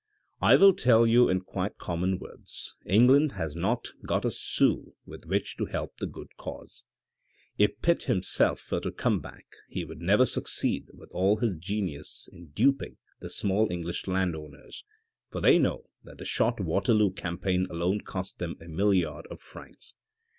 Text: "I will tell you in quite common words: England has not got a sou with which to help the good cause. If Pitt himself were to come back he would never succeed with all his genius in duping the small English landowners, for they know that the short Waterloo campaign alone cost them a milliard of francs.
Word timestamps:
"I 0.41 0.55
will 0.55 0.73
tell 0.73 1.05
you 1.05 1.29
in 1.29 1.41
quite 1.41 1.77
common 1.77 2.17
words: 2.17 2.75
England 2.87 3.33
has 3.33 3.55
not 3.55 3.91
got 4.03 4.25
a 4.25 4.31
sou 4.31 4.95
with 5.05 5.27
which 5.27 5.57
to 5.57 5.65
help 5.67 5.97
the 5.97 6.07
good 6.07 6.35
cause. 6.37 6.85
If 7.59 7.83
Pitt 7.83 8.05
himself 8.05 8.71
were 8.71 8.79
to 8.79 8.91
come 8.91 9.19
back 9.21 9.45
he 9.69 9.85
would 9.85 10.01
never 10.01 10.25
succeed 10.25 10.87
with 10.95 11.11
all 11.13 11.37
his 11.37 11.55
genius 11.55 12.27
in 12.33 12.47
duping 12.47 12.97
the 13.19 13.29
small 13.29 13.67
English 13.69 14.07
landowners, 14.07 14.83
for 15.29 15.39
they 15.39 15.59
know 15.59 15.85
that 16.03 16.17
the 16.17 16.25
short 16.25 16.59
Waterloo 16.59 17.11
campaign 17.13 17.67
alone 17.69 18.01
cost 18.01 18.39
them 18.39 18.55
a 18.59 18.67
milliard 18.67 19.27
of 19.29 19.39
francs. 19.39 19.93